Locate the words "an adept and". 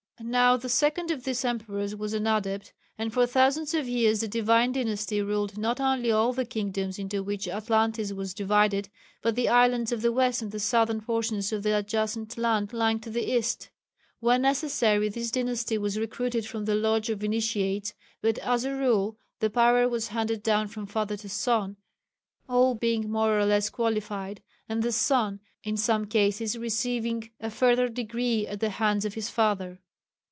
2.13-3.11